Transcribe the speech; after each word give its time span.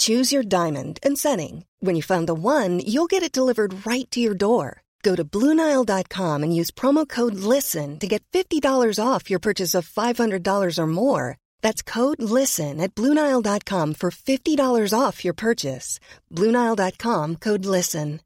Choose 0.00 0.32
your 0.32 0.42
diamond 0.42 0.98
and 1.02 1.18
setting. 1.18 1.64
When 1.80 1.94
you 1.94 2.02
find 2.02 2.26
the 2.26 2.34
one, 2.34 2.78
you'll 2.80 3.10
get 3.14 3.22
it 3.22 3.32
delivered 3.32 3.86
right 3.86 4.10
to 4.10 4.20
your 4.20 4.34
door. 4.34 4.82
Go 5.02 5.14
to 5.14 5.24
Bluenile.com 5.24 6.42
and 6.42 6.54
use 6.56 6.70
promo 6.70 7.06
code 7.08 7.34
LISTEN 7.34 7.98
to 7.98 8.06
get 8.06 8.22
$50 8.32 8.62
off 8.98 9.30
your 9.30 9.38
purchase 9.38 9.74
of 9.74 9.88
$500 9.88 10.78
or 10.78 10.86
more. 10.86 11.36
That's 11.62 11.82
code 11.82 12.22
LISTEN 12.22 12.80
at 12.80 12.94
Bluenile.com 12.94 13.94
for 13.94 14.10
$50 14.10 14.98
off 14.98 15.24
your 15.24 15.34
purchase. 15.34 16.00
Bluenile.com 16.34 17.36
code 17.36 17.64
LISTEN. 17.64 18.20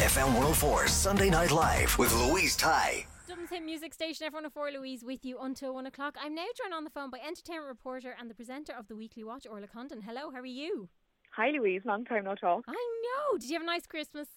FM 0.00 0.32
104 0.34 0.86
Sunday 0.88 1.30
Night 1.30 1.50
Live 1.50 1.98
with 1.98 2.14
Louise 2.14 2.56
Ty. 2.56 3.06
Dublin's 3.50 3.62
hit 3.62 3.66
music 3.66 3.94
station, 3.94 4.26
everyone 4.26 4.44
of 4.44 4.52
oh 4.56 4.60
four 4.60 4.70
Louise 4.70 5.02
with 5.04 5.24
you 5.24 5.38
until 5.40 5.74
one 5.74 5.86
o'clock. 5.86 6.16
I'm 6.20 6.34
now 6.34 6.46
joined 6.56 6.72
on 6.74 6.84
the 6.84 6.90
phone 6.90 7.10
by 7.10 7.18
entertainment 7.18 7.66
reporter 7.68 8.14
and 8.18 8.30
the 8.30 8.34
presenter 8.34 8.72
of 8.72 8.86
the 8.88 8.94
Weekly 8.94 9.24
Watch, 9.24 9.46
Orla 9.50 9.66
Condon. 9.66 10.00
Hello, 10.02 10.30
how 10.30 10.38
are 10.38 10.46
you? 10.46 10.88
Hi, 11.34 11.50
Louise. 11.50 11.82
Long 11.84 12.04
time 12.04 12.24
no 12.24 12.34
talk. 12.36 12.64
I 12.68 12.72
know. 12.72 13.38
Did 13.38 13.48
you 13.50 13.54
have 13.54 13.62
a 13.62 13.66
nice 13.66 13.86
Christmas? 13.86 14.28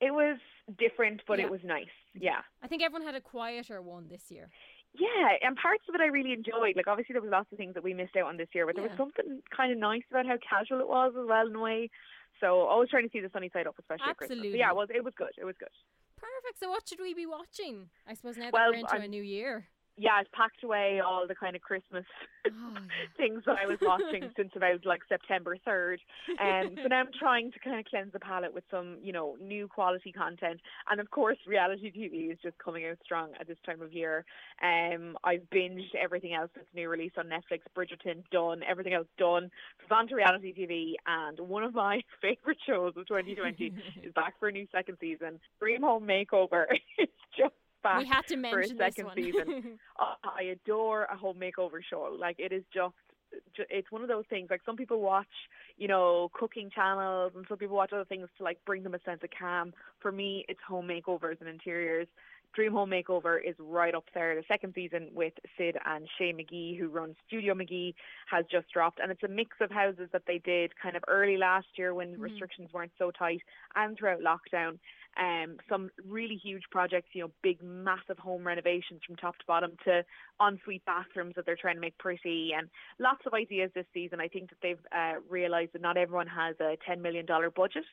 It 0.00 0.12
was 0.12 0.38
different, 0.78 1.22
but 1.26 1.38
Yeah. 1.38 1.46
it 1.46 1.50
was 1.50 1.60
nice. 1.64 1.90
Yeah. 2.14 2.42
I 2.62 2.68
think 2.68 2.82
everyone 2.82 3.04
had 3.06 3.14
a 3.16 3.20
quieter 3.20 3.82
one 3.82 4.08
this 4.08 4.30
year. 4.30 4.48
Yeah, 4.94 5.36
and 5.42 5.56
parts 5.56 5.84
of 5.88 5.94
it 5.94 6.00
I 6.00 6.06
really 6.06 6.32
enjoyed. 6.32 6.76
Like, 6.76 6.86
obviously, 6.86 7.14
there 7.14 7.22
was 7.22 7.30
lots 7.30 7.50
of 7.50 7.58
things 7.58 7.74
that 7.74 7.82
we 7.82 7.94
missed 7.94 8.14
out 8.16 8.26
on 8.26 8.36
this 8.36 8.48
year, 8.54 8.66
but 8.66 8.76
there 8.76 8.84
Yeah. 8.84 8.90
was 8.90 8.98
something 8.98 9.42
kind 9.50 9.72
of 9.72 9.78
nice 9.78 10.02
about 10.10 10.26
how 10.26 10.36
casual 10.38 10.80
it 10.80 10.88
was 10.88 11.14
as 11.16 11.26
well, 11.26 11.46
in 11.46 11.56
a 11.56 11.60
way. 11.60 11.90
So, 12.40 12.60
always 12.60 12.90
trying 12.90 13.08
to 13.08 13.12
see 13.12 13.20
the 13.20 13.30
sunny 13.30 13.48
side 13.50 13.66
up, 13.66 13.78
especially. 13.78 14.10
Absolutely. 14.10 14.58
Yeah, 14.58 14.70
it 14.70 14.76
was, 14.76 14.90
it 14.90 15.02
was 15.02 15.14
good. 15.14 15.32
It 15.38 15.44
was 15.44 15.56
good. 15.56 15.70
Perfect. 16.22 16.60
So, 16.60 16.70
what 16.70 16.88
should 16.88 17.00
we 17.00 17.14
be 17.14 17.26
watching? 17.26 17.90
I 18.06 18.14
suppose 18.14 18.36
now 18.36 18.44
that 18.44 18.52
Well, 18.52 18.70
we're 18.70 18.78
into 18.78 18.92
I'm- 18.92 19.02
a 19.02 19.08
new 19.08 19.22
year. 19.22 19.66
Yeah, 19.96 20.12
I've 20.18 20.32
packed 20.32 20.64
away 20.64 21.00
all 21.04 21.26
the 21.26 21.34
kind 21.34 21.54
of 21.54 21.62
Christmas 21.62 22.04
Oh, 22.46 22.50
yeah. 22.74 22.80
things 23.16 23.42
that 23.46 23.56
I 23.62 23.66
was 23.66 23.78
watching 23.80 24.30
since 24.36 24.50
about 24.56 24.84
like 24.84 25.02
September 25.08 25.56
3rd. 25.66 25.98
Um, 26.40 26.76
so 26.82 26.88
now 26.88 27.00
I'm 27.00 27.10
trying 27.18 27.52
to 27.52 27.58
kind 27.60 27.78
of 27.78 27.84
cleanse 27.84 28.12
the 28.12 28.18
palate 28.18 28.52
with 28.54 28.64
some, 28.70 28.96
you 29.02 29.12
know, 29.12 29.36
new 29.40 29.68
quality 29.68 30.12
content. 30.12 30.60
And 30.90 31.00
of 31.00 31.10
course, 31.10 31.36
reality 31.46 31.92
TV 31.92 32.32
is 32.32 32.38
just 32.42 32.58
coming 32.58 32.86
out 32.86 32.98
strong 33.04 33.30
at 33.40 33.46
this 33.46 33.58
time 33.64 33.82
of 33.82 33.92
year. 33.92 34.24
Um, 34.62 35.16
I've 35.24 35.42
binged 35.54 35.94
everything 36.00 36.34
else 36.34 36.50
that's 36.54 36.66
new 36.74 36.88
release 36.88 37.12
on 37.16 37.26
Netflix. 37.26 37.60
Bridgerton 37.76 38.24
done, 38.32 38.62
everything 38.68 38.94
else 38.94 39.08
done. 39.18 39.50
So 39.78 39.84
it's 39.84 39.92
on 39.92 40.08
to 40.08 40.14
reality 40.14 40.52
TV, 40.54 40.94
and 41.06 41.38
one 41.48 41.62
of 41.62 41.74
my 41.74 42.00
favorite 42.22 42.58
shows 42.66 42.94
of 42.96 43.06
2020 43.06 43.72
is 44.02 44.12
back 44.14 44.34
for 44.40 44.48
a 44.48 44.52
new 44.52 44.66
second 44.72 44.96
season. 45.00 45.38
Dream 45.60 45.82
Home 45.82 46.04
Makeover 46.06 46.64
is 46.98 47.08
just 47.36 47.54
back 47.82 47.98
we 48.00 48.06
had 48.06 48.22
to 48.28 48.34
for 48.34 48.34
a 48.34 48.36
mention 48.36 48.76
this 48.76 48.86
second 48.86 49.04
one. 49.06 49.16
season. 49.16 49.78
Oh, 49.98 50.14
I 50.24 50.42
adore 50.44 51.04
a 51.04 51.16
home 51.16 51.36
makeover 51.38 51.80
show. 51.88 52.16
Like 52.18 52.36
it 52.38 52.50
is 52.52 52.64
just, 52.74 52.94
it's 53.70 53.90
one 53.92 54.02
of 54.02 54.08
those 54.08 54.24
things. 54.28 54.48
Like 54.50 54.62
some 54.66 54.76
people 54.76 55.00
watch, 55.00 55.26
you 55.78 55.86
know, 55.88 56.30
cooking 56.32 56.70
channels, 56.74 57.32
and 57.36 57.44
some 57.48 57.58
people 57.58 57.76
watch 57.76 57.92
other 57.92 58.04
things 58.04 58.28
to 58.38 58.44
like 58.44 58.58
bring 58.66 58.82
them 58.82 58.94
a 58.94 59.00
sense 59.04 59.20
of 59.22 59.30
calm. 59.38 59.72
For 60.00 60.10
me, 60.10 60.44
it's 60.48 60.60
home 60.66 60.88
makeovers 60.88 61.40
and 61.40 61.48
interiors. 61.48 62.08
Dream 62.54 62.72
Home 62.72 62.90
Makeover 62.90 63.38
is 63.42 63.54
right 63.58 63.94
up 63.94 64.04
there. 64.12 64.34
The 64.34 64.42
second 64.46 64.74
season 64.74 65.08
with 65.14 65.32
Syd 65.56 65.78
and 65.86 66.06
Shea 66.18 66.34
McGee, 66.34 66.78
who 66.78 66.88
runs 66.88 67.16
Studio 67.26 67.54
McGee, 67.54 67.94
has 68.30 68.44
just 68.52 68.70
dropped, 68.70 68.98
and 69.00 69.10
it's 69.10 69.22
a 69.22 69.28
mix 69.28 69.56
of 69.62 69.70
houses 69.70 70.10
that 70.12 70.24
they 70.26 70.36
did 70.36 70.72
kind 70.78 70.94
of 70.94 71.02
early 71.08 71.38
last 71.38 71.68
year 71.76 71.94
when 71.94 72.14
Mhm. 72.14 72.20
restrictions 72.20 72.70
weren't 72.70 72.92
so 72.98 73.10
tight, 73.10 73.40
and 73.74 73.96
throughout 73.96 74.20
lockdown 74.20 74.78
um, 75.18 75.58
some 75.68 75.90
really 76.06 76.36
huge 76.36 76.62
projects, 76.70 77.10
you 77.12 77.22
know, 77.22 77.30
big, 77.42 77.62
massive 77.62 78.18
home 78.18 78.46
renovations 78.46 79.00
from 79.06 79.16
top 79.16 79.36
to 79.38 79.44
bottom 79.46 79.72
to 79.84 80.04
ensuite 80.40 80.84
bathrooms 80.84 81.34
that 81.36 81.46
they're 81.46 81.56
trying 81.56 81.74
to 81.76 81.80
make 81.80 81.96
pretty, 81.98 82.52
and 82.56 82.68
lots 82.98 83.20
of 83.26 83.34
ideas 83.34 83.70
this 83.74 83.86
season. 83.92 84.20
I 84.20 84.28
think 84.28 84.50
that 84.50 84.58
they've 84.62 84.78
uh, 84.90 85.20
realised 85.28 85.72
that 85.74 85.82
not 85.82 85.96
everyone 85.96 86.26
has 86.26 86.56
a 86.60 86.76
$10 86.88 87.00
million 87.00 87.26
budget. 87.26 87.84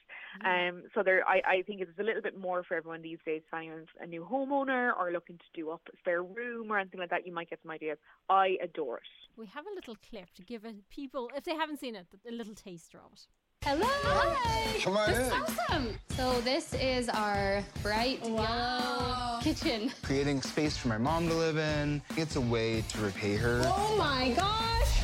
Um, 0.46 0.84
so 0.96 1.04
there, 1.04 1.28
I, 1.28 1.42
I 1.46 1.62
think 1.64 1.82
it's 1.82 2.00
a 2.00 2.04
little 2.04 2.22
bit 2.22 2.38
more 2.38 2.64
for 2.64 2.76
everyone 2.76 3.02
these 3.02 3.20
days. 3.26 3.42
If 3.46 3.54
anyone's 3.54 3.88
a 4.02 4.06
new 4.06 4.26
homeowner 4.30 4.94
or 4.98 5.12
looking 5.12 5.38
to 5.38 5.46
do 5.54 5.72
up 5.72 5.82
a 5.94 5.98
spare 5.98 6.24
room 6.24 6.72
or 6.72 6.80
anything 6.80 7.00
like 7.00 7.10
that, 7.10 7.26
you 7.28 7.34
might 7.34 7.50
get 7.50 7.60
some 7.62 7.72
ideas. 7.72 7.98
I 8.30 8.58
adore 8.64 8.98
it. 8.98 9.04
we 9.38 9.46
have 9.48 9.66
a 9.66 9.76
little 9.76 9.96
clip 10.10 10.34
to 10.36 10.44
give 10.44 10.66
people, 10.90 11.30
if 11.36 11.44
they 11.44 11.56
haven't 11.56 11.80
seen 11.80 11.96
it, 11.96 12.08
a 12.28 12.32
little 12.32 12.54
taster 12.54 13.00
of 13.00 13.14
it. 13.14 13.28
Hello. 13.70 13.86
Hi. 13.86 14.80
Come 14.82 14.98
on 14.98 15.12
this 15.12 15.20
in. 15.20 15.26
is 15.26 15.32
awesome. 15.32 16.00
So 16.16 16.42
this 16.42 16.74
is 16.74 17.08
our 17.08 17.64
bright 17.84 18.20
yellow 18.26 19.40
kitchen. 19.44 19.92
Creating 20.02 20.42
space 20.42 20.76
for 20.76 20.88
my 20.88 20.98
mom 20.98 21.28
to 21.28 21.36
live 21.36 21.60
in. 21.60 22.02
It's 22.18 22.36
a 22.36 22.42
way 22.42 22.82
to 22.82 22.98
repay 22.98 23.36
her. 23.36 23.62
Oh 23.66 23.96
my 23.96 24.32
gosh. 24.32 25.04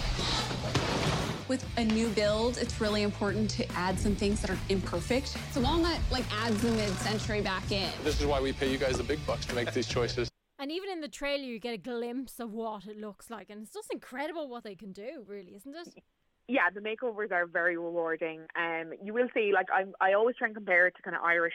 With 1.47 1.63
a 1.77 1.83
new 1.83 2.09
build, 2.09 2.57
it's 2.57 2.81
really 2.81 3.03
important 3.03 3.51
to 3.51 3.71
add 3.73 3.99
some 3.99 4.15
things 4.15 4.41
that 4.41 4.49
are 4.49 4.57
imperfect. 4.69 5.37
So 5.51 5.61
Walnut 5.61 5.99
like 6.09 6.25
adds 6.33 6.59
the 6.63 6.71
mid-century 6.71 7.41
back 7.41 7.71
in. 7.71 7.91
This 8.03 8.19
is 8.19 8.25
why 8.25 8.41
we 8.41 8.51
pay 8.51 8.71
you 8.71 8.79
guys 8.79 8.97
the 8.97 9.03
big 9.03 9.23
bucks 9.27 9.45
to 9.45 9.53
make 9.53 9.73
these 9.73 9.85
choices. 9.85 10.27
And 10.57 10.71
even 10.71 10.89
in 10.89 11.01
the 11.01 11.07
trailer, 11.07 11.43
you 11.43 11.59
get 11.59 11.75
a 11.75 11.77
glimpse 11.77 12.39
of 12.39 12.51
what 12.51 12.87
it 12.87 12.97
looks 12.97 13.29
like, 13.29 13.51
and 13.51 13.61
it's 13.61 13.73
just 13.73 13.93
incredible 13.93 14.49
what 14.49 14.63
they 14.63 14.73
can 14.73 14.91
do, 14.91 15.23
really, 15.27 15.53
isn't 15.53 15.75
it? 15.75 16.01
Yeah, 16.47 16.69
the 16.73 16.79
makeovers 16.79 17.31
are 17.31 17.45
very 17.45 17.77
rewarding. 17.77 18.41
Um, 18.55 18.93
you 19.03 19.13
will 19.13 19.27
see, 19.33 19.51
like 19.53 19.67
I, 19.73 19.85
I 19.99 20.13
always 20.13 20.35
try 20.35 20.47
and 20.47 20.55
compare 20.55 20.87
it 20.87 20.95
to 20.95 21.01
kind 21.01 21.15
of 21.15 21.23
Irish 21.23 21.53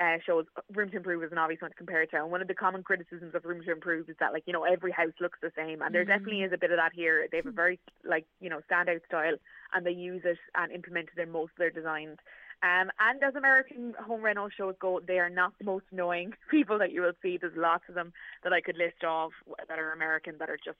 uh, 0.00 0.18
shows. 0.24 0.46
Room 0.74 0.90
to 0.90 0.96
Improve 0.96 1.24
is 1.24 1.32
an 1.32 1.38
obvious 1.38 1.60
one 1.60 1.70
to 1.70 1.76
compare 1.76 2.02
it 2.02 2.10
to. 2.12 2.18
And 2.18 2.30
one 2.30 2.40
of 2.40 2.48
the 2.48 2.54
common 2.54 2.82
criticisms 2.82 3.34
of 3.34 3.44
Room 3.44 3.62
to 3.64 3.72
Improve 3.72 4.08
is 4.08 4.16
that, 4.20 4.32
like, 4.32 4.44
you 4.46 4.52
know, 4.52 4.64
every 4.64 4.92
house 4.92 5.12
looks 5.20 5.38
the 5.42 5.50
same, 5.56 5.82
and 5.82 5.94
there 5.94 6.04
definitely 6.04 6.42
is 6.42 6.52
a 6.52 6.58
bit 6.58 6.70
of 6.70 6.76
that 6.76 6.92
here. 6.94 7.26
They 7.30 7.38
have 7.38 7.46
a 7.46 7.50
very, 7.50 7.80
like, 8.04 8.26
you 8.40 8.48
know, 8.48 8.60
standout 8.70 9.04
style, 9.06 9.34
and 9.74 9.84
they 9.84 9.90
use 9.90 10.22
it 10.24 10.38
and 10.54 10.72
implement 10.72 11.08
it 11.16 11.20
in 11.20 11.30
most 11.30 11.52
of 11.52 11.58
their 11.58 11.70
designs. 11.70 12.18
Um, 12.62 12.90
and 12.98 13.22
as 13.22 13.36
American 13.36 13.94
home 14.04 14.22
rental 14.22 14.48
shows 14.50 14.74
go, 14.80 15.00
they 15.06 15.20
are 15.20 15.30
not 15.30 15.52
the 15.58 15.64
most 15.64 15.84
annoying 15.92 16.32
people 16.50 16.78
that 16.78 16.92
you 16.92 17.02
will 17.02 17.12
see. 17.22 17.38
There's 17.38 17.56
lots 17.56 17.84
of 17.88 17.94
them 17.94 18.12
that 18.44 18.52
I 18.52 18.60
could 18.60 18.76
list 18.76 19.04
off 19.04 19.32
that 19.68 19.78
are 19.78 19.92
American 19.92 20.36
that 20.38 20.50
are 20.50 20.58
just 20.64 20.78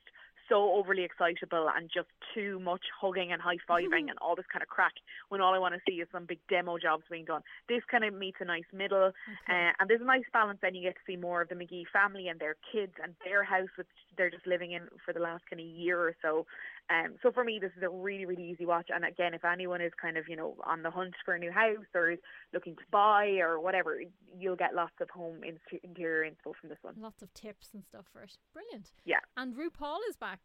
so 0.49 0.73
overly 0.75 1.05
excitable 1.05 1.69
and 1.77 1.91
just 1.93 2.09
too 2.35 2.61
much 2.61 2.83
hugging 3.01 3.33
and 3.33 3.41
high 3.41 3.59
fiving 3.69 4.09
and 4.09 4.19
all 4.21 4.35
this 4.37 4.47
kind 4.53 4.63
of 4.63 4.69
crack 4.69 4.93
when 5.29 5.41
all 5.41 5.55
I 5.55 5.59
want 5.59 5.75
to 5.75 5.81
see 5.89 6.01
is 6.01 6.09
some 6.13 6.27
big 6.27 6.39
demo 6.49 6.79
jobs 6.79 7.05
being 7.11 7.25
done. 7.25 7.43
This 7.69 7.83
kind 7.91 8.05
of 8.05 8.15
meets 8.15 8.39
a 8.41 8.45
nice 8.45 8.69
middle, 8.73 9.13
uh, 9.49 9.71
and 9.79 9.89
there's 9.89 10.01
a 10.01 10.05
nice 10.05 10.25
balance. 10.33 10.59
Then 10.63 10.75
you 10.75 10.83
get 10.83 10.95
to 10.95 11.01
see 11.07 11.17
more 11.17 11.43
of 11.43 11.49
the 11.49 11.55
McGee 11.55 11.85
family 11.93 12.29
and 12.29 12.41
their 12.41 12.57
kids 12.73 12.93
and 13.03 13.15
their 13.25 13.45
house, 13.45 13.69
which 13.77 13.87
they're 14.17 14.31
just 14.31 14.47
living 14.47 14.73
in 14.73 14.83
for 15.05 15.13
the 15.13 15.21
last 15.21 15.45
kind 15.49 15.61
of 15.61 15.67
year 15.67 15.99
or 16.01 16.15
so. 16.23 16.47
Um, 16.91 17.17
so 17.23 17.31
for 17.31 17.45
me, 17.45 17.59
this 17.61 17.73
is 17.77 17.83
a 17.83 17.91
really, 17.91 18.25
really 18.25 18.51
easy 18.51 18.65
watch. 18.65 18.89
And 18.93 19.05
again, 19.05 19.35
if 19.35 19.45
anyone 19.45 19.83
is 19.83 19.93
kind 20.01 20.17
of, 20.17 20.25
you 20.29 20.37
know, 20.37 20.57
on 20.65 20.83
the 20.83 20.91
hunt 20.91 21.15
for 21.25 21.35
a 21.35 21.39
new 21.39 21.53
house 21.53 21.85
or 21.95 22.13
is 22.13 22.19
looking 22.55 22.77
to 22.77 22.83
buy 22.91 23.39
or 23.41 23.61
whatever, 23.61 24.01
you'll 24.39 24.57
get 24.57 24.75
lots 24.75 24.95
of 25.01 25.11
home 25.11 25.43
interior 25.83 26.25
info 26.25 26.55
from 26.59 26.71
this 26.71 26.79
one. 26.81 26.95
Lots 26.99 27.23
of 27.23 27.33
tips 27.35 27.69
and 27.75 27.85
stuff 27.85 28.07
for 28.11 28.23
it. 28.23 28.33
Brilliant. 28.55 28.91
Yeah. 29.05 29.21
And 29.37 29.55
RuPaul 29.55 29.99
is 30.09 30.17
back. 30.17 30.38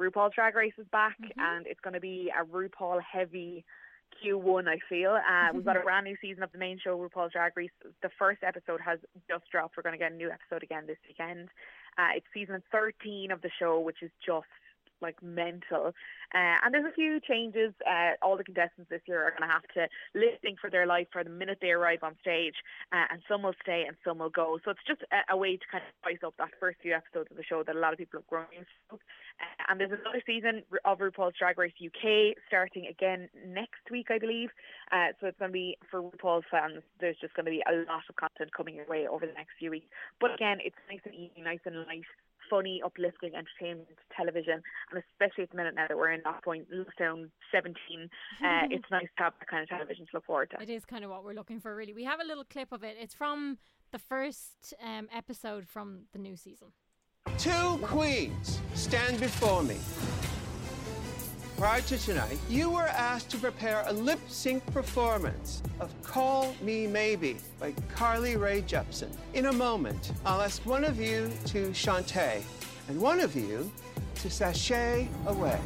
RuPaul's 0.00 0.34
Drag 0.34 0.54
Race 0.54 0.72
is 0.78 0.86
back, 0.90 1.16
and 1.36 1.66
it's 1.66 1.80
going 1.80 1.94
to 1.94 2.00
be 2.00 2.30
a 2.30 2.44
RuPaul 2.44 3.00
heavy 3.00 3.64
Q1. 4.24 4.68
I 4.68 4.78
feel 4.88 5.12
uh, 5.12 5.52
we've 5.52 5.64
got 5.64 5.76
a 5.76 5.80
brand 5.80 6.04
new 6.04 6.16
season 6.20 6.42
of 6.42 6.52
the 6.52 6.58
main 6.58 6.78
show, 6.82 6.98
RuPaul's 6.98 7.32
Drag 7.32 7.56
Race. 7.56 7.70
The 8.02 8.10
first 8.18 8.42
episode 8.42 8.80
has 8.84 8.98
just 9.28 9.44
dropped. 9.50 9.76
We're 9.76 9.82
going 9.82 9.94
to 9.94 9.98
get 9.98 10.12
a 10.12 10.16
new 10.16 10.30
episode 10.30 10.62
again 10.62 10.84
this 10.86 10.98
weekend. 11.08 11.48
Uh, 11.96 12.16
it's 12.16 12.26
season 12.34 12.62
13 12.72 13.30
of 13.30 13.40
the 13.42 13.50
show, 13.58 13.80
which 13.80 14.02
is 14.02 14.10
just 14.24 14.46
like 15.04 15.22
mental. 15.22 15.94
Uh, 16.34 16.56
and 16.64 16.72
there's 16.72 16.84
a 16.84 16.94
few 16.94 17.20
changes. 17.20 17.72
Uh, 17.86 18.12
all 18.22 18.36
the 18.36 18.42
contestants 18.42 18.90
this 18.90 19.02
year 19.06 19.22
are 19.22 19.30
going 19.30 19.48
to 19.48 19.52
have 19.52 19.62
to 19.74 19.86
sync 20.42 20.58
for 20.58 20.70
their 20.70 20.86
life 20.86 21.06
for 21.12 21.22
the 21.22 21.30
minute 21.30 21.58
they 21.60 21.70
arrive 21.70 22.00
on 22.02 22.16
stage, 22.20 22.54
uh, 22.92 23.04
and 23.12 23.22
some 23.28 23.42
will 23.42 23.54
stay 23.62 23.84
and 23.86 23.96
some 24.04 24.18
will 24.18 24.30
go. 24.30 24.58
So 24.64 24.70
it's 24.70 24.80
just 24.86 25.02
a, 25.12 25.34
a, 25.34 25.36
way 25.36 25.56
to 25.56 25.66
kind 25.70 25.84
of 25.84 25.92
spice 26.02 26.26
up 26.26 26.34
that 26.38 26.50
first 26.58 26.78
few 26.82 26.94
episodes 26.94 27.30
of 27.30 27.36
the 27.36 27.44
show 27.44 27.62
that 27.62 27.76
a 27.76 27.78
lot 27.78 27.92
of 27.92 27.98
people 27.98 28.18
have 28.18 28.26
grown. 28.26 28.66
Uh, 28.90 28.96
and 29.68 29.78
there's 29.78 29.92
another 29.92 30.22
season 30.26 30.62
of 30.84 30.98
RuPaul's 30.98 31.34
Drag 31.38 31.58
Race 31.58 31.74
UK 31.78 32.36
starting 32.48 32.86
again 32.86 33.28
next 33.46 33.84
week, 33.90 34.08
I 34.10 34.18
believe. 34.18 34.50
Uh, 34.90 35.14
so 35.20 35.26
it's 35.28 35.38
going 35.38 35.50
to 35.50 35.52
be 35.52 35.76
for 35.90 36.02
RuPaul's 36.02 36.44
fans. 36.50 36.82
There's 37.00 37.16
just 37.20 37.34
going 37.34 37.46
to 37.46 37.50
be 37.50 37.62
a 37.68 37.84
lot 37.86 38.02
of 38.08 38.16
content 38.16 38.50
coming 38.56 38.74
your 38.74 38.86
way 38.86 39.06
over 39.06 39.26
the 39.26 39.34
next 39.34 39.52
few 39.58 39.70
weeks. 39.70 39.86
But 40.20 40.34
again, 40.34 40.58
it's 40.64 40.76
nice 40.90 41.00
and 41.04 41.14
easy, 41.14 41.42
nice 41.42 41.60
and 41.64 41.76
light 41.86 42.08
funny, 42.50 42.80
uplifting 42.84 43.32
entertainment 43.34 43.88
television, 44.16 44.62
and 44.90 45.02
especially 45.10 45.44
at 45.44 45.50
the 45.50 45.56
minute 45.56 45.74
now 45.74 45.86
that 45.88 45.96
we're 45.96 46.12
in 46.12 46.20
that 46.24 46.42
point, 46.44 46.66
lockdown 46.70 47.30
17, 47.52 47.74
uh, 48.42 48.66
it's 48.70 48.84
nice 48.90 49.08
to 49.16 49.24
have 49.24 49.32
that 49.38 49.48
kind 49.48 49.62
of 49.62 49.68
television 49.68 50.06
to 50.06 50.10
look 50.14 50.26
forward 50.26 50.50
to. 50.50 50.62
It 50.62 50.70
is 50.70 50.84
kind 50.84 51.04
of 51.04 51.10
what 51.10 51.24
we're 51.24 51.34
looking 51.34 51.60
for, 51.60 51.74
really. 51.74 51.92
We 51.92 52.04
have 52.04 52.20
a 52.20 52.24
little 52.24 52.44
clip 52.44 52.72
of 52.72 52.82
it. 52.82 52.96
It's 53.00 53.14
from 53.14 53.58
the 53.92 53.98
first 53.98 54.74
um, 54.82 55.08
episode 55.14 55.68
from 55.68 56.02
the 56.12 56.18
new 56.18 56.36
season. 56.36 56.68
Two 57.38 57.78
queens 57.82 58.60
stand 58.74 59.18
before 59.18 59.62
me. 59.62 59.78
Prior 61.56 61.80
to 61.82 61.96
tonight, 61.98 62.36
you 62.48 62.68
were 62.68 62.88
asked 62.88 63.30
to 63.30 63.36
prepare 63.36 63.84
a 63.86 63.92
lip 63.92 64.18
sync 64.26 64.66
performance 64.72 65.62
of 65.78 65.90
Call 66.02 66.52
Me 66.60 66.88
Maybe 66.88 67.36
by 67.60 67.72
Carly 67.94 68.36
Rae 68.36 68.60
Jepsen. 68.60 69.08
In 69.34 69.46
a 69.46 69.52
moment, 69.52 70.12
I'll 70.26 70.42
ask 70.42 70.66
one 70.66 70.82
of 70.82 70.98
you 70.98 71.30
to 71.46 71.68
shantay 71.68 72.42
and 72.88 73.00
one 73.00 73.20
of 73.20 73.36
you 73.36 73.70
to 74.16 74.28
sashay 74.28 75.08
away. 75.28 75.60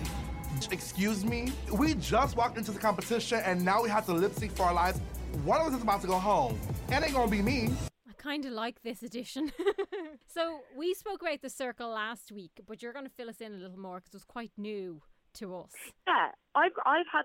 Excuse 0.70 1.24
me? 1.24 1.52
We 1.72 1.94
just 1.94 2.36
walked 2.36 2.58
into 2.58 2.70
the 2.70 2.78
competition 2.78 3.40
and 3.42 3.64
now 3.64 3.82
we 3.82 3.88
have 3.88 4.04
to 4.06 4.12
lip 4.12 4.34
sync 4.34 4.54
for 4.54 4.64
our 4.64 4.74
lives. 4.74 5.00
One 5.42 5.62
of 5.62 5.68
us 5.68 5.74
is 5.74 5.82
about 5.82 6.02
to 6.02 6.06
go 6.06 6.18
home. 6.18 6.60
And 6.90 7.02
ain't 7.02 7.14
gonna 7.14 7.30
be 7.30 7.40
me. 7.40 7.70
I 8.06 8.12
kind 8.18 8.44
of 8.44 8.52
like 8.52 8.82
this 8.82 9.02
edition. 9.02 9.52
so, 10.26 10.60
we 10.76 10.92
spoke 10.92 11.22
about 11.22 11.40
the 11.40 11.48
circle 11.48 11.88
last 11.88 12.30
week, 12.30 12.60
but 12.66 12.82
you're 12.82 12.92
going 12.92 13.06
to 13.06 13.10
fill 13.10 13.30
us 13.30 13.40
in 13.40 13.54
a 13.54 13.56
little 13.56 13.78
more 13.78 13.96
because 13.96 14.12
it 14.12 14.16
was 14.16 14.24
quite 14.24 14.52
new 14.58 15.00
to 15.38 15.56
us. 15.56 15.70
Yeah, 16.06 16.30
I've 16.54 16.72
I've 16.84 17.06
had 17.10 17.24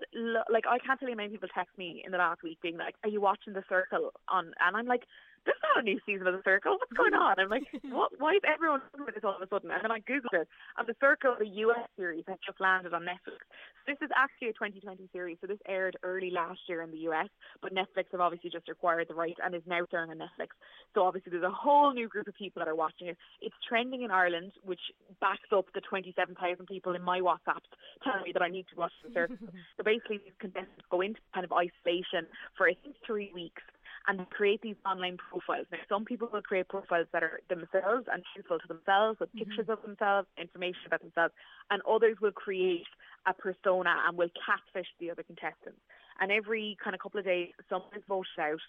like 0.50 0.64
I 0.68 0.78
can't 0.78 0.98
tell 0.98 1.08
you 1.08 1.14
how 1.14 1.22
many 1.22 1.30
people 1.30 1.48
text 1.54 1.76
me 1.78 2.02
in 2.04 2.12
the 2.12 2.18
last 2.18 2.42
week 2.42 2.58
being 2.62 2.76
like, 2.76 2.94
"Are 3.02 3.08
you 3.08 3.20
watching 3.20 3.52
The 3.52 3.64
Circle?" 3.68 4.12
on 4.28 4.52
and 4.60 4.76
I'm 4.76 4.86
like, 4.86 5.02
there's 5.44 5.60
not 5.60 5.80
a 5.80 5.84
new 5.84 6.00
season 6.04 6.26
of 6.26 6.34
The 6.34 6.44
Circle. 6.44 6.80
What's 6.80 6.92
going 6.96 7.12
on? 7.12 7.36
I'm 7.38 7.52
like, 7.52 7.68
what? 7.92 8.12
Why 8.18 8.36
is 8.36 8.44
everyone 8.48 8.80
talking 8.80 9.04
about 9.04 9.14
this 9.14 9.24
all 9.24 9.36
of 9.36 9.44
a 9.44 9.48
sudden? 9.48 9.70
And 9.70 9.84
then 9.84 9.92
I 9.92 10.00
googled 10.00 10.32
it, 10.32 10.48
and 10.76 10.86
The 10.88 10.96
Circle, 11.00 11.36
the 11.38 11.48
US 11.68 11.84
series, 11.96 12.24
has 12.28 12.40
just 12.44 12.60
landed 12.60 12.92
on 12.92 13.04
Netflix. 13.04 13.44
This 13.86 14.00
is 14.00 14.08
actually 14.16 14.48
a 14.48 14.56
2020 14.56 15.08
series, 15.12 15.36
so 15.40 15.46
this 15.46 15.60
aired 15.68 15.96
early 16.02 16.30
last 16.32 16.60
year 16.68 16.80
in 16.80 16.90
the 16.90 17.04
US, 17.12 17.28
but 17.60 17.74
Netflix 17.76 18.08
have 18.12 18.20
obviously 18.20 18.48
just 18.48 18.68
acquired 18.68 19.08
the 19.08 19.14
rights 19.14 19.38
and 19.44 19.54
is 19.54 19.62
now 19.66 19.84
airing 19.92 20.10
on 20.10 20.18
Netflix. 20.18 20.56
So 20.94 21.04
obviously 21.04 21.30
there's 21.30 21.44
a 21.44 21.52
whole 21.52 21.92
new 21.92 22.08
group 22.08 22.26
of 22.26 22.34
people 22.34 22.60
that 22.60 22.68
are 22.68 22.74
watching 22.74 23.08
it. 23.08 23.16
It's 23.42 23.54
trending 23.68 24.02
in 24.02 24.10
Ireland, 24.10 24.52
which 24.64 24.80
backs 25.20 25.52
up 25.52 25.66
the 25.74 25.82
27,000 25.82 26.66
people 26.66 26.94
in 26.94 27.02
my 27.02 27.20
WhatsApp 27.20 27.60
telling 28.04 28.22
me 28.24 28.32
that 28.32 28.42
I 28.42 28.48
need 28.48 28.66
to 28.72 28.76
watch 28.76 28.92
The 29.02 29.12
Circle. 29.12 29.36
so 29.76 29.82
basically, 29.82 30.18
these 30.18 30.36
contestants 30.38 30.84
go 30.90 31.00
into 31.00 31.20
kind 31.32 31.44
of 31.44 31.52
isolation 31.52 32.28
for 32.56 32.68
I 32.68 32.74
think 32.82 32.96
three 33.06 33.32
weeks 33.34 33.62
and 34.06 34.28
create 34.30 34.60
these 34.62 34.76
online 34.84 35.16
profiles. 35.16 35.66
Now, 35.72 35.78
some 35.88 36.04
people 36.04 36.28
will 36.32 36.42
create 36.42 36.68
profiles 36.68 37.06
that 37.12 37.22
are 37.22 37.40
themselves 37.48 38.06
and 38.12 38.22
truthful 38.34 38.58
to 38.58 38.68
themselves 38.68 39.18
with 39.20 39.30
mm-hmm. 39.30 39.48
pictures 39.48 39.66
of 39.68 39.80
themselves, 39.82 40.28
information 40.38 40.82
about 40.86 41.00
themselves, 41.00 41.32
and 41.70 41.80
others 41.88 42.16
will 42.20 42.32
create 42.32 42.86
a 43.26 43.32
persona 43.32 43.94
and 44.06 44.18
will 44.18 44.28
catfish 44.44 44.88
the 45.00 45.10
other 45.10 45.22
contestants. 45.22 45.80
And 46.20 46.30
every 46.30 46.76
kind 46.82 46.94
of 46.94 47.00
couple 47.00 47.18
of 47.18 47.26
days, 47.26 47.48
someone 47.68 47.90
is 47.96 48.02
voted 48.06 48.38
out, 48.38 48.60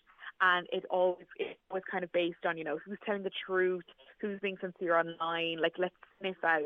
and 0.42 0.68
it 0.72 0.86
always 0.90 1.28
it's 1.38 1.60
always 1.70 1.84
kind 1.90 2.04
of 2.04 2.12
based 2.12 2.46
on 2.48 2.58
you 2.58 2.64
know 2.64 2.80
who's 2.84 2.98
telling 3.06 3.24
the 3.24 3.32
truth, 3.46 3.84
who's 4.20 4.40
being 4.40 4.58
sincere 4.60 4.98
online. 4.98 5.62
Like 5.62 5.74
let's 5.78 5.94
sniff 6.20 6.42
out 6.44 6.64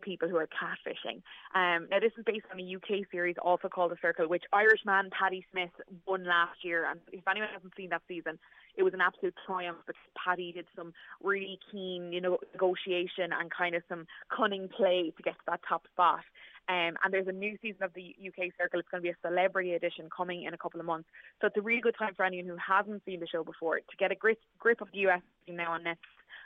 people 0.00 0.28
who 0.28 0.36
are 0.36 0.48
catfishing. 0.48 1.22
Um, 1.54 1.88
now, 1.90 2.00
this 2.00 2.12
is 2.18 2.24
based 2.24 2.46
on 2.52 2.60
a 2.60 2.76
UK 2.76 3.06
series 3.10 3.36
also 3.42 3.68
called 3.68 3.92
The 3.92 3.96
Circle, 4.00 4.28
which 4.28 4.44
Irishman 4.52 5.10
Paddy 5.10 5.44
Smith 5.50 5.70
won 6.06 6.24
last 6.24 6.64
year. 6.64 6.88
And 6.88 7.00
if 7.12 7.26
anyone 7.28 7.48
hasn't 7.52 7.74
seen 7.76 7.90
that 7.90 8.02
season, 8.08 8.38
it 8.76 8.82
was 8.82 8.94
an 8.94 9.00
absolute 9.00 9.34
triumph 9.46 9.78
because 9.86 10.00
Paddy 10.16 10.52
did 10.52 10.66
some 10.76 10.92
really 11.22 11.58
keen, 11.70 12.12
you 12.12 12.20
know, 12.20 12.38
negotiation 12.52 13.32
and 13.32 13.50
kind 13.50 13.74
of 13.74 13.82
some 13.88 14.06
cunning 14.34 14.68
play 14.68 15.12
to 15.16 15.22
get 15.22 15.34
to 15.34 15.44
that 15.48 15.60
top 15.68 15.82
spot. 15.92 16.20
Um, 16.68 16.96
and 17.02 17.12
there's 17.12 17.28
a 17.28 17.32
new 17.32 17.56
season 17.62 17.82
of 17.82 17.94
the 17.94 18.14
UK 18.26 18.52
Circle. 18.60 18.80
It's 18.80 18.88
going 18.90 19.02
to 19.02 19.06
be 19.06 19.08
a 19.08 19.16
celebrity 19.26 19.72
edition 19.72 20.08
coming 20.14 20.44
in 20.44 20.52
a 20.52 20.58
couple 20.58 20.80
of 20.80 20.86
months. 20.86 21.08
So 21.40 21.46
it's 21.46 21.56
a 21.56 21.62
really 21.62 21.80
good 21.80 21.96
time 21.98 22.14
for 22.14 22.24
anyone 22.24 22.46
who 22.46 22.56
hasn't 22.56 23.02
seen 23.06 23.20
the 23.20 23.26
show 23.26 23.42
before 23.42 23.76
to 23.76 23.96
get 23.98 24.12
a 24.12 24.14
grip, 24.14 24.38
grip 24.58 24.82
of 24.82 24.88
the 24.92 24.98
US 25.08 25.22
now 25.48 25.72
on 25.72 25.82
Netflix 25.82 25.96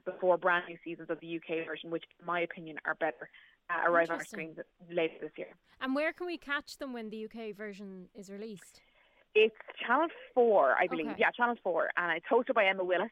before 0.04 0.38
brand 0.38 0.64
new 0.68 0.76
seasons 0.84 1.10
of 1.10 1.18
the 1.20 1.36
UK 1.36 1.66
version, 1.66 1.90
which, 1.90 2.04
in 2.20 2.26
my 2.26 2.40
opinion, 2.40 2.76
are 2.84 2.94
better, 2.94 3.28
uh, 3.70 3.88
arrive 3.88 4.10
on 4.10 4.18
our 4.18 4.24
screens 4.24 4.58
later 4.90 5.14
this 5.20 5.30
year. 5.36 5.48
And 5.80 5.94
where 5.94 6.12
can 6.12 6.26
we 6.26 6.38
catch 6.38 6.78
them 6.78 6.92
when 6.92 7.10
the 7.10 7.24
UK 7.24 7.54
version 7.56 8.08
is 8.14 8.30
released? 8.30 8.80
It's 9.34 9.56
Channel 9.86 10.08
4, 10.34 10.76
I 10.78 10.86
believe. 10.86 11.06
Okay. 11.06 11.16
Yeah, 11.18 11.30
Channel 11.30 11.56
4. 11.62 11.90
And 11.96 12.16
it's 12.16 12.26
hosted 12.26 12.54
by 12.54 12.66
Emma 12.66 12.84
Willis. 12.84 13.10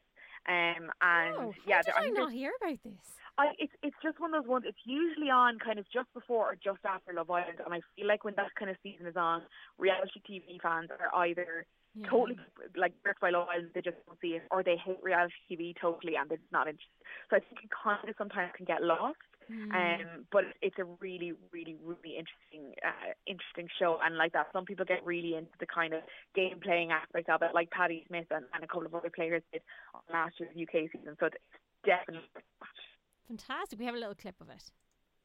Um, 0.48 0.90
and 1.02 1.34
oh, 1.36 1.54
yeah, 1.66 1.82
did 1.82 1.94
I, 1.94 2.06
I 2.06 2.08
not 2.10 2.32
hear 2.32 2.52
about 2.60 2.78
this? 2.82 3.20
I, 3.38 3.52
it's 3.58 3.72
it's 3.82 3.96
just 4.02 4.20
one 4.20 4.34
of 4.34 4.42
those 4.42 4.48
ones. 4.48 4.64
It's 4.66 4.84
usually 4.84 5.30
on 5.30 5.58
kind 5.58 5.78
of 5.78 5.86
just 5.92 6.12
before 6.12 6.52
or 6.52 6.56
just 6.62 6.84
after 6.84 7.12
Love 7.12 7.30
Island, 7.30 7.60
and 7.64 7.72
I 7.72 7.80
feel 7.96 8.06
like 8.06 8.24
when 8.24 8.34
that 8.36 8.54
kind 8.58 8.70
of 8.70 8.76
season 8.82 9.06
is 9.06 9.16
on, 9.16 9.42
reality 9.78 10.20
TV 10.28 10.60
fans 10.60 10.90
are 10.90 11.14
either 11.24 11.66
yeah. 11.94 12.08
totally 12.08 12.38
like 12.76 12.92
birth 13.02 13.16
by 13.20 13.30
Love 13.30 13.48
Island, 13.48 13.70
they 13.74 13.80
just 13.80 13.96
don't 14.06 14.18
see 14.20 14.36
it, 14.36 14.42
or 14.50 14.62
they 14.62 14.76
hate 14.76 14.98
reality 15.02 15.34
TV 15.50 15.74
totally 15.80 16.16
and 16.16 16.28
they're 16.30 16.38
just 16.38 16.52
not 16.52 16.68
interested. 16.68 17.00
So 17.30 17.36
I 17.36 17.40
think 17.40 17.64
it 17.64 17.70
kind 17.72 18.08
of 18.08 18.14
sometimes 18.18 18.52
can 18.56 18.66
get 18.66 18.82
lost. 18.82 19.18
Mm. 19.50 19.74
Um, 19.74 20.26
but 20.30 20.44
it's 20.62 20.78
a 20.78 20.84
really, 21.00 21.32
really, 21.50 21.74
really 21.82 22.14
interesting, 22.14 22.72
uh, 22.86 23.18
interesting 23.26 23.66
show, 23.80 23.98
and 24.04 24.16
like 24.16 24.32
that, 24.34 24.46
some 24.52 24.64
people 24.64 24.84
get 24.84 25.04
really 25.04 25.34
into 25.34 25.50
the 25.58 25.66
kind 25.66 25.92
of 25.92 26.02
game 26.36 26.60
playing 26.62 26.92
aspect 26.92 27.28
of 27.28 27.42
it, 27.42 27.50
like 27.52 27.68
Paddy 27.70 28.04
Smith 28.06 28.26
and, 28.30 28.44
and 28.54 28.62
a 28.62 28.68
couple 28.68 28.86
of 28.86 28.94
other 28.94 29.10
players 29.10 29.42
did 29.52 29.62
last 30.12 30.34
year's 30.38 30.50
UK 30.56 30.90
season. 30.92 31.16
So 31.18 31.26
it's 31.26 31.36
definitely 31.84 32.28
fantastic. 33.28 33.78
We 33.78 33.84
have 33.86 33.94
a 33.94 33.98
little 33.98 34.14
clip 34.14 34.34
of 34.40 34.48
it. 34.50 34.70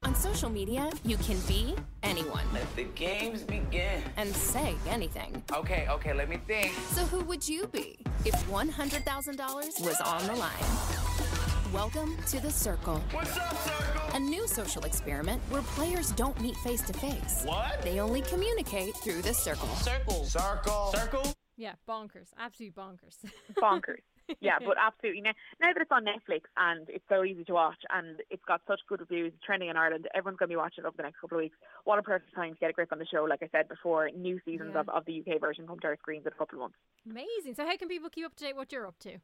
On 0.04 0.14
social 0.14 0.50
media, 0.50 0.92
you 1.04 1.18
can 1.18 1.40
be 1.48 1.74
anyone. 2.04 2.44
Let 2.54 2.76
the 2.76 2.84
games 2.84 3.42
begin. 3.42 4.04
And 4.18 4.36
say 4.36 4.76
anything. 4.88 5.42
Okay, 5.52 5.88
okay, 5.90 6.14
let 6.14 6.30
me 6.30 6.38
think. 6.46 6.74
So 6.92 7.02
who 7.06 7.24
would 7.26 7.48
you 7.48 7.68
be 7.68 7.98
if 8.24 8.36
$100,000 8.48 9.82
was 9.82 10.02
on 10.02 10.28
the 10.28 10.36
line? 10.36 11.74
Welcome 11.74 12.16
to 12.28 12.40
The 12.40 12.52
Circle. 12.52 13.02
What's 13.12 13.36
up, 13.36 13.58
Circle? 13.58 14.16
A 14.16 14.20
new 14.20 14.48
social 14.48 14.84
experiment 14.86 15.42
where 15.50 15.64
players 15.64 16.12
don't 16.12 16.40
meet 16.40 16.56
face 16.58 16.82
to 16.84 16.94
face. 16.94 17.44
What? 17.44 17.82
They 17.82 18.00
only 18.00 18.22
communicate 18.22 18.96
through 18.98 19.24
the 19.24 19.34
circle. 19.34 19.68
Circle. 19.76 20.26
Circle. 20.26 20.92
Circle. 20.94 21.34
Yeah, 21.58 21.74
bonkers. 21.90 22.30
Absolute 22.38 22.76
bonkers. 22.76 23.18
bonkers. 23.58 24.04
Yeah, 24.42 24.60
but 24.60 24.78
absolutely. 24.82 25.22
Now, 25.22 25.34
now 25.60 25.74
that 25.74 25.82
it's 25.82 25.92
on 25.92 26.06
Netflix 26.06 26.42
and 26.58 26.90
it's 26.90 27.04
so 27.10 27.24
easy 27.24 27.44
to 27.46 27.54
watch 27.54 27.80
and 27.90 28.22
it's 28.30 28.44
got 28.48 28.62
such 28.68 28.80
good 28.88 29.00
reviews, 29.00 29.34
trending 29.46 29.70
in 29.70 29.78
Ireland, 29.78 30.08
everyone's 30.14 30.38
going 30.38 30.50
to 30.50 30.54
be 30.54 30.58
watching 30.58 30.84
it 30.84 30.88
over 30.88 30.98
the 30.98 31.04
next 31.04 31.20
couple 31.20 31.38
of 31.38 31.44
weeks. 31.44 31.58
What 31.84 32.00
a 32.00 32.04
perfect 32.04 32.34
time 32.36 32.54
to 32.54 32.60
get 32.60 32.70
a 32.70 32.74
grip 32.74 32.92
on 32.92 33.00
the 33.00 33.06
show, 33.06 33.24
like 33.24 33.44
I 33.44 33.50
said 33.52 33.68
before, 33.68 34.10
new 34.16 34.40
seasons 34.46 34.72
yeah. 34.74 34.82
of, 34.82 34.90
of 34.90 35.06
the 35.06 35.22
UK 35.22 35.40
version 35.40 35.68
come 35.68 35.80
to 35.80 35.88
our 35.88 35.98
screens 35.98 36.26
in 36.26 36.34
a 36.34 36.36
couple 36.36 36.58
of 36.58 36.62
months. 36.62 36.78
Amazing. 37.10 37.56
So, 37.56 37.66
how 37.66 37.78
can 37.78 37.88
people 37.88 38.10
keep 38.10 38.26
up 38.26 38.36
to 38.36 38.44
date 38.44 38.56
what 38.56 38.72
you're 38.72 38.88
up 38.88 39.00
to? 39.00 39.18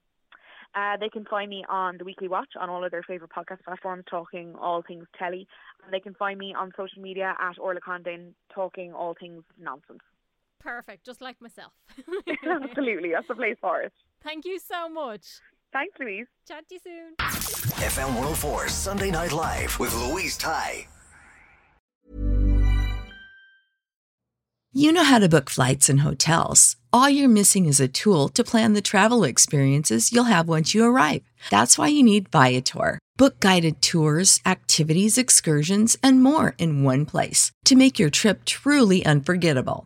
Uh, 0.73 0.95
they 0.97 1.09
can 1.09 1.25
find 1.25 1.49
me 1.49 1.65
on 1.67 1.97
the 1.97 2.05
Weekly 2.05 2.27
Watch 2.27 2.53
on 2.59 2.69
all 2.69 2.83
of 2.83 2.91
their 2.91 3.03
favourite 3.03 3.31
podcast 3.31 3.63
platforms, 3.63 4.05
talking 4.09 4.55
all 4.55 4.81
things 4.81 5.05
telly. 5.17 5.47
And 5.83 5.93
they 5.93 5.99
can 5.99 6.13
find 6.13 6.39
me 6.39 6.55
on 6.57 6.71
social 6.77 7.01
media 7.01 7.35
at 7.39 7.59
Orla 7.59 7.81
Condon, 7.81 8.33
talking 8.53 8.93
all 8.93 9.15
things 9.19 9.43
nonsense. 9.59 9.99
Perfect, 10.59 11.05
just 11.05 11.21
like 11.21 11.41
myself. 11.41 11.73
Absolutely, 12.45 13.11
that's 13.11 13.27
the 13.27 13.35
place 13.35 13.57
for 13.59 13.81
it. 13.81 13.93
Thank 14.23 14.45
you 14.45 14.59
so 14.59 14.87
much. 14.89 15.39
Thanks, 15.73 15.97
Louise. 15.99 16.27
Chat 16.47 16.67
to 16.69 16.75
you 16.75 16.79
soon. 16.83 17.15
FM 17.17 18.09
104 18.09 18.67
Sunday 18.67 19.09
Night 19.09 19.31
Live 19.31 19.79
with 19.79 19.93
Louise 19.95 20.37
Ty. 20.37 20.87
You 24.73 24.93
know 24.93 25.03
how 25.03 25.19
to 25.19 25.27
book 25.27 25.49
flights 25.49 25.89
and 25.89 25.99
hotels. 25.99 26.77
All 26.93 27.09
you're 27.09 27.27
missing 27.27 27.65
is 27.65 27.81
a 27.81 27.89
tool 27.89 28.29
to 28.29 28.43
plan 28.43 28.73
the 28.73 28.81
travel 28.81 29.23
experiences 29.25 30.13
you'll 30.13 30.25
have 30.25 30.47
once 30.47 30.73
you 30.73 30.85
arrive. 30.85 31.23
That's 31.49 31.77
why 31.77 31.87
you 31.87 32.03
need 32.03 32.29
Viator. 32.29 32.99
Book 33.17 33.39
guided 33.39 33.81
tours, 33.81 34.39
activities, 34.45 35.17
excursions, 35.17 35.97
and 36.01 36.23
more 36.23 36.55
in 36.57 36.83
one 36.83 37.05
place 37.05 37.51
to 37.65 37.75
make 37.75 37.99
your 37.99 38.09
trip 38.09 38.45
truly 38.45 39.05
unforgettable. 39.05 39.85